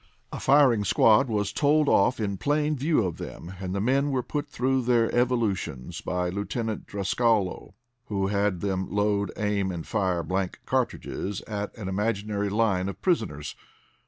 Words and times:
A 0.33 0.39
firing 0.39 0.83
squad 0.83 1.27
was 1.29 1.53
told 1.53 1.87
off 1.87 2.19
in 2.19 2.37
plain 2.39 2.75
view 2.75 3.05
of 3.05 3.17
them, 3.19 3.53
and 3.59 3.75
the 3.75 3.79
men 3.79 4.09
were 4.09 4.23
put 4.23 4.49
through 4.49 4.81
their 4.81 5.13
evolutions 5.13 6.01
by 6.01 6.29
Lieutenant 6.29 6.87
Drascalo, 6.87 7.75
who 8.05 8.25
had 8.25 8.61
them 8.61 8.89
load, 8.89 9.31
aim 9.37 9.71
and 9.71 9.85
fire 9.85 10.23
blank 10.23 10.59
cartridges 10.65 11.41
at 11.41 11.77
an 11.77 11.87
imaginary 11.87 12.49
line 12.49 12.89
of 12.89 12.99
prisoners. 12.99 13.55